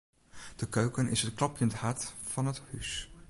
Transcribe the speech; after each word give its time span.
De 0.55 0.69
keuken 0.69 1.07
is 1.09 1.23
it 1.23 1.35
klopjend 1.37 1.73
hart 1.83 2.01
fan 2.31 2.49
it 2.51 2.61
hús. 2.69 2.91